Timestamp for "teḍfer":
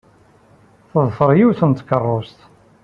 0.89-1.31